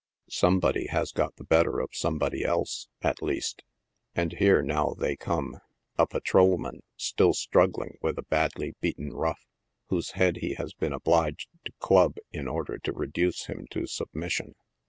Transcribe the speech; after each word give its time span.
Somebody 0.31 0.87
has 0.87 1.11
got. 1.11 1.35
the 1.35 1.43
better 1.43 1.79
of 1.79 1.89
somebody 1.93 2.43
else, 2.43 2.87
at 3.03 3.21
least, 3.21 3.61
and 4.15 4.31
here 4.33 4.63
now 4.63 4.95
they 4.97 5.15
come— 5.15 5.59
a 5.99 6.07
patrolman 6.07 6.81
still 6.97 7.35
struggling 7.35 7.99
with 8.01 8.17
a 8.17 8.23
badly 8.23 8.73
beaten 8.81 9.13
rough, 9.13 9.45
whose 9.89 10.13
head 10.13 10.37
he 10.37 10.55
has 10.55 10.73
been 10.73 10.91
obliged 10.91 11.49
to 11.65 11.71
club 11.77 12.15
in 12.31 12.47
order 12.47 12.79
to 12.79 12.91
reduce 12.91 13.45
him 13.45 13.67
to 13.69 13.85
submission. 13.85 14.55